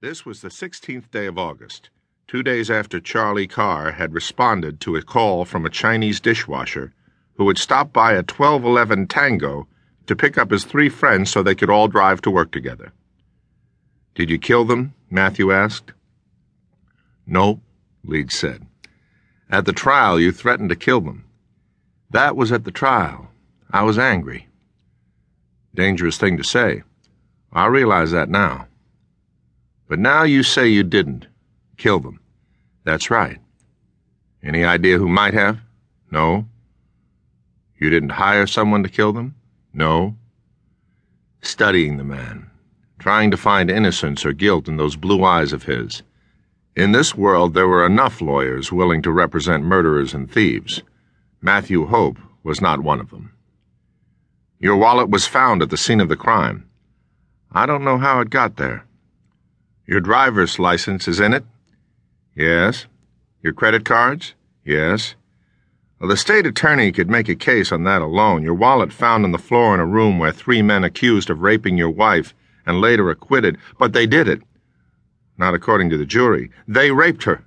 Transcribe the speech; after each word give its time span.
This 0.00 0.24
was 0.24 0.42
the 0.42 0.48
16th 0.48 1.10
day 1.10 1.26
of 1.26 1.38
August, 1.38 1.90
two 2.28 2.44
days 2.44 2.70
after 2.70 3.00
Charlie 3.00 3.48
Carr 3.48 3.90
had 3.90 4.14
responded 4.14 4.78
to 4.80 4.94
a 4.94 5.02
call 5.02 5.44
from 5.44 5.66
a 5.66 5.70
Chinese 5.70 6.20
dishwasher 6.20 6.92
who 7.34 7.48
had 7.48 7.58
stopped 7.58 7.92
by 7.92 8.12
at 8.12 8.30
1211 8.30 9.08
Tango 9.08 9.66
to 10.06 10.14
pick 10.14 10.38
up 10.38 10.52
his 10.52 10.62
three 10.62 10.88
friends 10.88 11.32
so 11.32 11.42
they 11.42 11.56
could 11.56 11.68
all 11.68 11.88
drive 11.88 12.20
to 12.22 12.30
work 12.30 12.52
together. 12.52 12.92
Did 14.14 14.30
you 14.30 14.38
kill 14.38 14.64
them? 14.64 14.94
Matthew 15.10 15.50
asked. 15.50 15.92
No, 17.26 17.60
Leeds 18.04 18.36
said. 18.36 18.68
At 19.50 19.64
the 19.64 19.72
trial, 19.72 20.20
you 20.20 20.30
threatened 20.30 20.70
to 20.70 20.76
kill 20.76 21.00
them. 21.00 21.24
That 22.08 22.36
was 22.36 22.52
at 22.52 22.62
the 22.62 22.70
trial. 22.70 23.32
I 23.72 23.82
was 23.82 23.98
angry. 23.98 24.46
Dangerous 25.74 26.18
thing 26.18 26.36
to 26.36 26.44
say. 26.44 26.84
I 27.52 27.66
realize 27.66 28.12
that 28.12 28.28
now. 28.28 28.68
But 29.88 29.98
now 29.98 30.22
you 30.22 30.42
say 30.42 30.68
you 30.68 30.82
didn't. 30.82 31.26
Kill 31.78 31.98
them. 31.98 32.20
That's 32.84 33.10
right. 33.10 33.38
Any 34.42 34.64
idea 34.64 34.98
who 34.98 35.08
might 35.08 35.34
have? 35.34 35.58
No. 36.10 36.46
You 37.78 37.90
didn't 37.90 38.10
hire 38.10 38.46
someone 38.46 38.82
to 38.82 38.88
kill 38.88 39.12
them? 39.12 39.34
No. 39.72 40.16
Studying 41.40 41.96
the 41.96 42.04
man, 42.04 42.50
trying 42.98 43.30
to 43.30 43.36
find 43.36 43.70
innocence 43.70 44.26
or 44.26 44.32
guilt 44.32 44.68
in 44.68 44.76
those 44.76 44.96
blue 44.96 45.24
eyes 45.24 45.52
of 45.52 45.62
his. 45.62 46.02
In 46.76 46.92
this 46.92 47.14
world, 47.14 47.54
there 47.54 47.68
were 47.68 47.86
enough 47.86 48.20
lawyers 48.20 48.72
willing 48.72 49.02
to 49.02 49.12
represent 49.12 49.64
murderers 49.64 50.12
and 50.12 50.30
thieves. 50.30 50.82
Matthew 51.40 51.86
Hope 51.86 52.18
was 52.42 52.60
not 52.60 52.80
one 52.80 53.00
of 53.00 53.10
them. 53.10 53.32
Your 54.58 54.76
wallet 54.76 55.08
was 55.08 55.26
found 55.26 55.62
at 55.62 55.70
the 55.70 55.76
scene 55.76 56.00
of 56.00 56.08
the 56.08 56.16
crime. 56.16 56.68
I 57.52 57.64
don't 57.64 57.84
know 57.84 57.98
how 57.98 58.20
it 58.20 58.30
got 58.30 58.56
there. 58.56 58.84
Your 59.88 60.02
driver's 60.02 60.58
license 60.58 61.08
is 61.08 61.18
in 61.18 61.32
it? 61.32 61.46
Yes. 62.36 62.84
Your 63.42 63.54
credit 63.54 63.86
cards? 63.86 64.34
Yes. 64.62 65.14
Well, 65.98 66.10
the 66.10 66.16
state 66.18 66.44
attorney 66.44 66.92
could 66.92 67.08
make 67.08 67.30
a 67.30 67.34
case 67.34 67.72
on 67.72 67.84
that 67.84 68.02
alone. 68.02 68.42
Your 68.42 68.52
wallet 68.52 68.92
found 68.92 69.24
on 69.24 69.32
the 69.32 69.38
floor 69.38 69.72
in 69.72 69.80
a 69.80 69.86
room 69.86 70.18
where 70.18 70.30
three 70.30 70.60
men 70.60 70.84
accused 70.84 71.30
of 71.30 71.40
raping 71.40 71.78
your 71.78 71.88
wife 71.88 72.34
and 72.66 72.82
later 72.82 73.08
acquitted, 73.08 73.56
but 73.78 73.94
they 73.94 74.06
did 74.06 74.28
it. 74.28 74.42
Not 75.38 75.54
according 75.54 75.88
to 75.88 75.96
the 75.96 76.04
jury. 76.04 76.50
They 76.68 76.90
raped 76.90 77.24
her. 77.24 77.42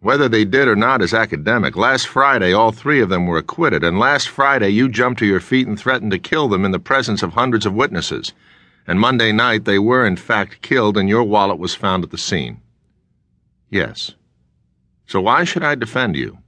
Whether 0.00 0.30
they 0.30 0.46
did 0.46 0.66
or 0.66 0.76
not 0.76 1.02
is 1.02 1.12
academic. 1.12 1.76
Last 1.76 2.08
Friday, 2.08 2.54
all 2.54 2.72
three 2.72 3.02
of 3.02 3.10
them 3.10 3.26
were 3.26 3.36
acquitted, 3.36 3.84
and 3.84 3.98
last 3.98 4.30
Friday 4.30 4.70
you 4.70 4.88
jumped 4.88 5.18
to 5.18 5.26
your 5.26 5.40
feet 5.40 5.66
and 5.66 5.78
threatened 5.78 6.12
to 6.12 6.18
kill 6.18 6.48
them 6.48 6.64
in 6.64 6.70
the 6.70 6.78
presence 6.78 7.22
of 7.22 7.34
hundreds 7.34 7.66
of 7.66 7.74
witnesses 7.74 8.32
and 8.88 8.98
Monday 8.98 9.32
night 9.32 9.66
they 9.66 9.78
were 9.78 10.06
in 10.06 10.16
fact 10.16 10.62
killed 10.62 10.96
and 10.96 11.10
your 11.10 11.22
wallet 11.22 11.58
was 11.58 11.74
found 11.74 12.02
at 12.02 12.10
the 12.10 12.16
scene. 12.16 12.62
Yes. 13.68 14.14
So 15.06 15.20
why 15.20 15.44
should 15.44 15.62
I 15.62 15.74
defend 15.74 16.16
you? 16.16 16.38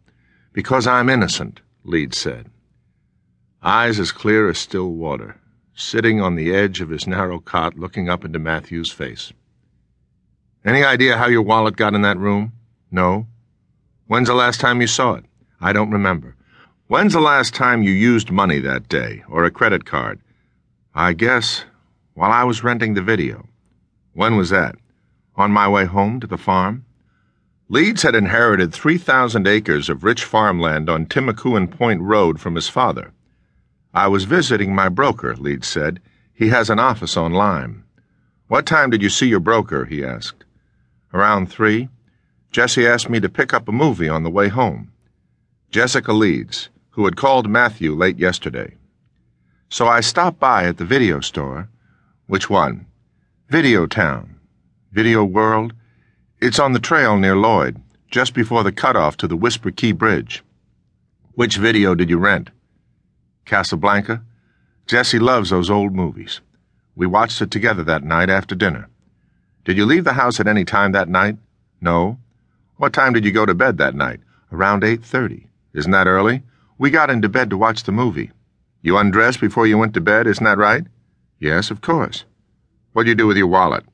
Because 0.55 0.87
I'm 0.87 1.11
innocent, 1.11 1.61
Leeds 1.85 2.17
said. 2.17 2.51
Eyes 3.63 4.01
as 4.01 4.11
clear 4.11 4.49
as 4.49 4.59
still 4.59 4.91
water, 4.91 5.39
sitting 5.75 6.23
on 6.23 6.35
the 6.35 6.55
edge 6.55 6.81
of 6.81 6.89
his 6.89 7.07
narrow 7.07 7.41
cot 7.41 7.79
looking 7.79 8.09
up 8.09 8.25
into 8.25 8.39
Matthew's 8.39 8.91
face. 8.91 9.35
Any 10.65 10.83
idea 10.83 11.19
how 11.19 11.29
your 11.29 11.43
wallet 11.43 11.77
got 11.77 11.95
in 11.95 12.01
that 12.03 12.19
room? 12.19 12.53
No. 12.91 13.27
When's 14.07 14.29
the 14.29 14.35
last 14.35 14.61
time 14.61 14.81
you 14.81 14.87
saw 14.87 15.15
it? 15.15 15.27
I 15.61 15.75
don't 15.75 15.91
remember. 15.91 16.37
When's 16.87 17.13
the 17.13 17.21
last 17.21 17.55
time 17.55 17.83
you 17.83 17.93
used 17.93 18.31
money 18.31 18.61
that 18.61 18.89
day, 18.89 19.25
or 19.29 19.45
a 19.45 19.51
credit 19.51 19.85
card? 19.85 20.21
I 20.95 21.13
guess 21.13 21.65
while 22.21 22.33
I 22.33 22.45
was 22.45 22.63
renting 22.63 22.93
the 22.93 23.01
video. 23.01 23.49
When 24.13 24.37
was 24.37 24.51
that? 24.51 24.75
On 25.37 25.51
my 25.51 25.67
way 25.67 25.87
home 25.87 26.21
to 26.21 26.27
the 26.27 26.37
farm? 26.37 26.85
Leeds 27.71 28.03
had 28.03 28.15
inherited 28.15 28.75
3,000 28.75 29.49
acres 29.49 29.89
of 29.89 30.05
rich 30.05 30.23
farmland 30.23 30.91
on 30.91 31.07
Timucuan 31.07 31.71
Point 31.71 32.03
Road 32.03 32.39
from 32.39 32.57
his 32.57 32.69
father. 32.69 33.15
I 33.95 34.09
was 34.09 34.25
visiting 34.25 34.75
my 34.75 34.91
broker, 34.91 35.35
Leeds 35.35 35.67
said. 35.67 35.99
He 36.35 36.49
has 36.51 36.69
an 36.69 36.79
office 36.79 37.17
on 37.17 37.33
Lime. 37.33 37.85
What 38.49 38.67
time 38.67 38.91
did 38.91 39.01
you 39.01 39.09
see 39.09 39.29
your 39.29 39.41
broker? 39.41 39.87
he 39.87 40.05
asked. 40.05 40.45
Around 41.15 41.51
three. 41.51 41.89
Jesse 42.53 42.87
asked 42.87 43.09
me 43.09 43.21
to 43.21 43.31
pick 43.31 43.55
up 43.55 43.67
a 43.67 43.73
movie 43.73 44.11
on 44.11 44.25
the 44.25 44.37
way 44.39 44.49
home. 44.49 44.93
Jessica 45.71 46.13
Leeds, 46.13 46.69
who 46.91 47.07
had 47.07 47.17
called 47.17 47.49
Matthew 47.49 47.95
late 47.95 48.19
yesterday. 48.19 48.75
So 49.71 49.89
I 49.89 50.01
stopped 50.01 50.39
by 50.39 50.67
at 50.67 50.77
the 50.77 50.85
video 50.85 51.21
store 51.21 51.71
which 52.31 52.49
one? 52.49 52.87
Video 53.49 53.87
Town. 53.87 54.39
Video 54.93 55.25
World? 55.25 55.73
It's 56.41 56.61
on 56.61 56.73
the 56.73 56.79
trail 56.79 57.19
near 57.19 57.35
Lloyd, 57.35 57.83
just 58.09 58.35
before 58.35 58.63
the 58.63 58.71
cutoff 58.71 59.17
to 59.17 59.27
the 59.27 59.37
Whisper 59.37 59.73
Key 59.73 59.91
Bridge. 59.91 60.45
Which 61.33 61.57
video 61.57 61.97
did 61.97 62.09
you 62.09 62.19
rent? 62.19 62.51
Casablanca? 63.47 64.23
Jesse 64.87 65.19
loves 65.19 65.51
those 65.51 65.71
old 65.71 65.93
movies. 65.93 66.41
We 66.95 67.05
watched 67.05 67.43
it 67.43 67.51
together 67.51 67.83
that 67.83 68.05
night 68.05 68.31
after 68.31 68.55
dinner. 68.55 68.89
Did 69.65 69.77
you 69.77 69.85
leave 69.85 70.05
the 70.05 70.13
house 70.13 70.39
at 70.39 70.47
any 70.47 70.65
time 70.65 70.93
that 70.93 71.09
night? 71.09 71.37
No. 71.81 72.17
What 72.77 72.93
time 72.93 73.13
did 73.13 73.25
you 73.25 73.33
go 73.33 73.45
to 73.45 73.55
bed 73.55 73.77
that 73.79 73.97
night? 73.97 74.21
Around 74.53 74.85
8.30. 74.85 75.47
Isn't 75.75 75.91
that 75.91 76.07
early? 76.07 76.45
We 76.79 76.91
got 76.91 77.11
into 77.11 77.29
bed 77.29 77.51
to 77.51 77.59
watch 77.59 77.83
the 77.83 77.91
movie. 77.91 78.31
You 78.83 78.99
undressed 78.99 79.41
before 79.41 79.67
you 79.67 79.77
went 79.77 79.95
to 79.95 80.01
bed, 80.01 80.29
isn't 80.29 80.45
that 80.45 80.59
right? 80.59 80.85
Yes, 81.41 81.71
of 81.71 81.81
course. 81.81 82.25
What'd 82.93 83.09
you 83.09 83.15
do 83.15 83.27
with 83.27 83.39
your 83.39 83.47
wallet? 83.47 83.85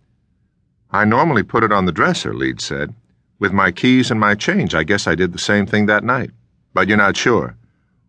I 0.90 1.04
normally 1.04 1.44
put 1.44 1.62
it 1.62 1.70
on 1.70 1.84
the 1.86 1.92
dresser, 1.92 2.34
Leeds 2.34 2.64
said. 2.64 2.92
With 3.38 3.52
my 3.52 3.70
keys 3.70 4.10
and 4.10 4.18
my 4.18 4.34
change, 4.34 4.74
I 4.74 4.82
guess 4.82 5.06
I 5.06 5.14
did 5.14 5.32
the 5.32 5.38
same 5.38 5.64
thing 5.64 5.86
that 5.86 6.02
night. 6.02 6.30
But 6.74 6.88
you're 6.88 6.96
not 6.96 7.16
sure. 7.16 7.56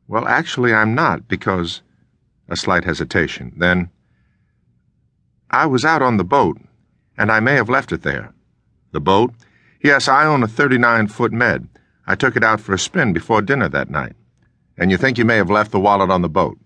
Well, 0.07 0.27
actually, 0.27 0.73
I'm 0.73 0.95
not, 0.95 1.27
because. 1.27 1.81
A 2.49 2.55
slight 2.55 2.85
hesitation. 2.85 3.53
Then. 3.57 3.89
I 5.51 5.65
was 5.67 5.85
out 5.85 6.01
on 6.01 6.17
the 6.17 6.23
boat, 6.23 6.57
and 7.17 7.31
I 7.31 7.39
may 7.39 7.53
have 7.53 7.69
left 7.69 7.91
it 7.91 8.01
there. 8.01 8.33
The 8.91 8.99
boat? 8.99 9.33
Yes, 9.83 10.07
I 10.07 10.25
own 10.25 10.41
a 10.41 10.47
39 10.47 11.09
foot 11.09 11.31
med. 11.31 11.67
I 12.07 12.15
took 12.15 12.35
it 12.35 12.43
out 12.43 12.59
for 12.59 12.73
a 12.73 12.79
spin 12.79 13.13
before 13.13 13.41
dinner 13.41 13.69
that 13.69 13.89
night. 13.89 14.15
And 14.77 14.89
you 14.89 14.97
think 14.97 15.17
you 15.17 15.25
may 15.25 15.37
have 15.37 15.51
left 15.51 15.71
the 15.71 15.79
wallet 15.79 16.09
on 16.09 16.21
the 16.21 16.29
boat? 16.29 16.57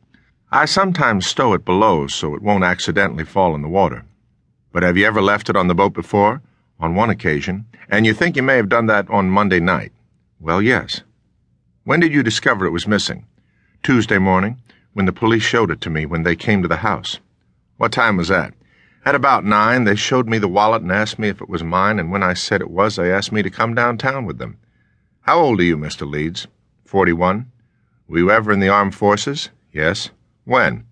I 0.53 0.66
sometimes 0.66 1.25
stow 1.25 1.53
it 1.53 1.63
below 1.63 2.07
so 2.07 2.35
it 2.35 2.41
won't 2.41 2.66
accidentally 2.66 3.23
fall 3.23 3.56
in 3.56 3.62
the 3.62 3.69
water. 3.69 4.03
But 4.73 4.84
have 4.84 4.97
you 4.97 5.06
ever 5.06 5.22
left 5.22 5.50
it 5.50 5.56
on 5.56 5.69
the 5.69 5.73
boat 5.73 5.94
before? 5.94 6.41
On 6.78 6.94
one 6.94 7.09
occasion. 7.09 7.67
And 7.88 8.06
you 8.06 8.13
think 8.13 8.35
you 8.35 8.44
may 8.44 8.57
have 8.57 8.67
done 8.67 8.88
that 8.88 9.09
on 9.09 9.29
Monday 9.29 9.61
night? 9.61 9.94
Well, 10.41 10.61
yes. 10.61 11.03
When 11.85 12.01
did 12.01 12.11
you 12.11 12.22
discover 12.22 12.66
it 12.66 12.72
was 12.72 12.85
missing? 12.85 13.25
Tuesday 13.81 14.17
morning, 14.17 14.57
when 14.91 15.06
the 15.06 15.13
police 15.13 15.44
showed 15.44 15.72
it 15.72 15.79
to 15.81 15.90
me 15.90 16.06
when 16.06 16.23
they 16.23 16.35
came 16.35 16.61
to 16.61 16.67
the 16.67 16.78
house. 16.78 17.19
What 17.78 17.94
time 17.94 18.17
was 18.17 18.28
that? 18.28 18.53
At 19.06 19.16
about 19.16 19.45
nine, 19.45 19.85
they 19.85 19.95
showed 19.95 20.28
me 20.28 20.38
the 20.38 20.50
wallet 20.50 20.81
and 20.81 20.91
asked 20.91 21.17
me 21.17 21.29
if 21.29 21.41
it 21.41 21.47
was 21.47 21.63
mine, 21.63 21.97
and 21.97 22.11
when 22.11 22.23
I 22.23 22.34
said 22.34 22.59
it 22.59 22.69
was, 22.69 22.97
they 22.97 23.11
asked 23.11 23.31
me 23.31 23.41
to 23.41 23.50
come 23.50 23.73
downtown 23.73 24.25
with 24.25 24.38
them. 24.38 24.57
How 25.22 25.40
old 25.40 25.61
are 25.61 25.63
you, 25.63 25.78
Mr. 25.78 26.06
Leeds? 26.06 26.47
Forty-one. 26.84 27.50
Were 28.09 28.17
you 28.17 28.31
ever 28.31 28.51
in 28.51 28.59
the 28.59 28.67
armed 28.67 28.95
forces? 28.95 29.50
Yes. 29.72 30.11
When? 30.46 30.85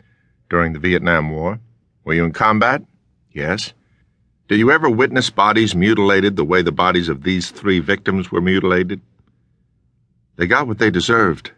During 0.50 0.74
the 0.74 0.80
Vietnam 0.80 1.32
War. 1.32 1.60
Were 2.04 2.14
you 2.14 2.26
in 2.26 2.34
combat? 2.34 2.84
Yes. 3.32 3.74
Did 4.48 4.60
you 4.60 4.72
ever 4.72 4.90
witness 4.90 5.30
bodies 5.30 5.76
mutilated 5.76 6.36
the 6.36 6.44
way 6.44 6.62
the 6.62 6.72
bodies 6.72 7.10
of 7.10 7.24
these 7.24 7.52
three 7.52 7.80
victims 7.80 8.32
were 8.32 8.42
mutilated? 8.42 9.02
They 10.38 10.48
got 10.48 10.68
what 10.68 10.80
they 10.80 10.90
deserved. 10.90 11.52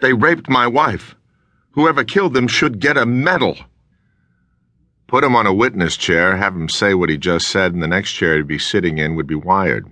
They 0.00 0.12
raped 0.12 0.48
my 0.48 0.66
wife. 0.66 1.16
Whoever 1.72 2.04
killed 2.04 2.34
them 2.34 2.46
should 2.46 2.78
get 2.78 2.96
a 2.96 3.06
medal. 3.06 3.56
Put 5.08 5.24
him 5.24 5.34
on 5.34 5.46
a 5.46 5.54
witness 5.54 5.96
chair, 5.96 6.36
have 6.36 6.54
him 6.54 6.68
say 6.68 6.94
what 6.94 7.08
he 7.08 7.16
just 7.16 7.48
said, 7.48 7.72
and 7.72 7.82
the 7.82 7.88
next 7.88 8.12
chair 8.12 8.36
he'd 8.36 8.46
be 8.46 8.58
sitting 8.58 8.98
in 8.98 9.16
would 9.16 9.26
be 9.26 9.34
wired. 9.34 9.90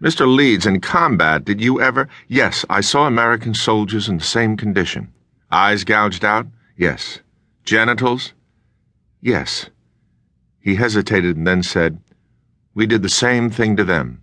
Mr. 0.00 0.32
Leeds, 0.32 0.64
in 0.64 0.80
combat, 0.80 1.44
did 1.44 1.60
you 1.60 1.80
ever? 1.80 2.08
Yes, 2.28 2.64
I 2.70 2.80
saw 2.80 3.06
American 3.06 3.52
soldiers 3.54 4.08
in 4.08 4.18
the 4.18 4.24
same 4.24 4.56
condition. 4.56 5.12
Eyes 5.52 5.82
gouged 5.84 6.24
out? 6.24 6.46
Yes. 6.76 7.20
Genitals? 7.64 8.34
Yes. 9.20 9.68
He 10.60 10.76
hesitated 10.76 11.36
and 11.36 11.46
then 11.46 11.62
said, 11.62 12.00
We 12.74 12.86
did 12.86 13.02
the 13.02 13.08
same 13.08 13.50
thing 13.50 13.76
to 13.76 13.84
them. 13.84 14.22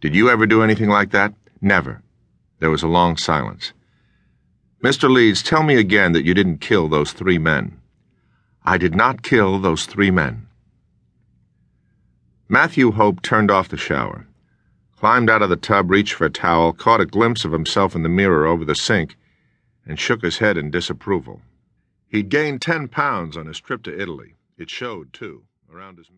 Did 0.00 0.14
you 0.14 0.30
ever 0.30 0.46
do 0.46 0.62
anything 0.62 0.88
like 0.88 1.10
that? 1.10 1.34
Never. 1.60 2.02
There 2.58 2.70
was 2.70 2.82
a 2.82 2.88
long 2.88 3.18
silence. 3.18 3.72
Mr. 4.82 5.10
Leeds, 5.10 5.42
tell 5.42 5.62
me 5.62 5.74
again 5.76 6.12
that 6.12 6.24
you 6.24 6.32
didn't 6.32 6.62
kill 6.62 6.88
those 6.88 7.12
three 7.12 7.36
men. 7.36 7.78
I 8.64 8.78
did 8.78 8.94
not 8.94 9.22
kill 9.22 9.58
those 9.58 9.84
three 9.84 10.10
men. 10.10 10.46
Matthew 12.48 12.92
Hope 12.92 13.20
turned 13.20 13.50
off 13.50 13.68
the 13.68 13.76
shower, 13.76 14.26
climbed 14.96 15.28
out 15.28 15.42
of 15.42 15.50
the 15.50 15.56
tub, 15.56 15.90
reached 15.90 16.14
for 16.14 16.24
a 16.24 16.30
towel, 16.30 16.72
caught 16.72 17.00
a 17.00 17.06
glimpse 17.06 17.44
of 17.44 17.52
himself 17.52 17.94
in 17.94 18.02
the 18.02 18.08
mirror 18.08 18.46
over 18.46 18.64
the 18.64 18.74
sink, 18.74 19.16
and 19.90 19.98
shook 19.98 20.22
his 20.22 20.38
head 20.38 20.56
in 20.56 20.70
disapproval. 20.70 21.42
He'd 22.06 22.28
gained 22.28 22.62
ten 22.62 22.86
pounds 22.86 23.36
on 23.36 23.46
his 23.46 23.58
trip 23.58 23.82
to 23.82 24.00
Italy. 24.00 24.36
It 24.56 24.70
showed, 24.70 25.12
too, 25.12 25.42
around 25.68 25.98
his 25.98 26.08